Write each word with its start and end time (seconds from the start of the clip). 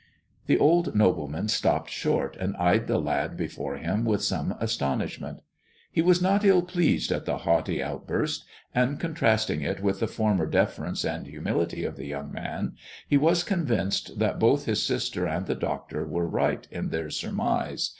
The 0.47 0.57
old 0.57 0.95
nobleman 0.95 1.47
stopped 1.47 1.91
short 1.91 2.35
and 2.39 2.55
eyed 2.57 2.87
the 2.87 2.97
lad 2.97 3.37
before 3.37 3.77
him 3.77 4.03
with 4.03 4.23
some 4.23 4.55
astonishment. 4.59 5.41
He 5.91 6.01
was 6.01 6.19
not 6.19 6.43
ill 6.43 6.63
pleased 6.63 7.11
at 7.11 7.25
the 7.25 7.37
haughty 7.37 7.83
outburst, 7.83 8.43
and 8.73 8.99
contrasting 8.99 9.61
it 9.61 9.79
with 9.83 9.99
the 9.99 10.07
former 10.07 10.47
deference 10.47 11.05
and 11.05 11.27
humility 11.27 11.83
of 11.83 11.97
the 11.97 12.07
young 12.07 12.31
man, 12.31 12.73
he 13.07 13.17
was 13.17 13.43
con 13.43 13.67
vinced 13.67 14.17
that 14.17 14.39
both 14.39 14.65
his 14.65 14.81
sister 14.83 15.27
and 15.27 15.45
the 15.45 15.53
doctor 15.53 16.03
were 16.03 16.27
right 16.27 16.63
THE 16.63 16.69
dwarf's 16.69 16.69
chamber 16.69 16.81
67 16.81 16.83
in 16.85 16.89
their 16.89 17.09
surmise. 17.11 17.89